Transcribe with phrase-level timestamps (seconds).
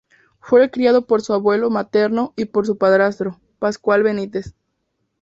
[0.39, 4.55] Fue criado por su abuelo materno y por su padrastro, Pascual Benítez.